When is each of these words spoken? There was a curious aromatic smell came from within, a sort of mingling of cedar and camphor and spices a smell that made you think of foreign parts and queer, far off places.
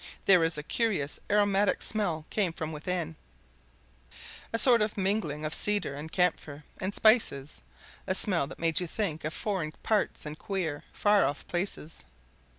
There 0.25 0.39
was 0.39 0.57
a 0.57 0.63
curious 0.63 1.19
aromatic 1.29 1.79
smell 1.83 2.25
came 2.31 2.53
from 2.53 2.71
within, 2.71 3.17
a 4.51 4.57
sort 4.57 4.81
of 4.81 4.97
mingling 4.97 5.45
of 5.45 5.53
cedar 5.53 5.93
and 5.93 6.11
camphor 6.11 6.63
and 6.79 6.95
spices 6.95 7.61
a 8.07 8.15
smell 8.15 8.47
that 8.47 8.57
made 8.57 8.79
you 8.79 8.87
think 8.87 9.23
of 9.23 9.31
foreign 9.31 9.73
parts 9.83 10.25
and 10.25 10.39
queer, 10.39 10.83
far 10.91 11.23
off 11.25 11.45
places. 11.47 12.03